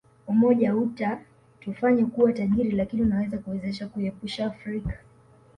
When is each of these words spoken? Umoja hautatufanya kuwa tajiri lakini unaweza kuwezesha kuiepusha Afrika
Umoja 0.27 0.71
hautatufanya 0.71 2.05
kuwa 2.05 2.33
tajiri 2.33 2.71
lakini 2.71 3.01
unaweza 3.03 3.37
kuwezesha 3.37 3.87
kuiepusha 3.87 4.45
Afrika 4.45 4.97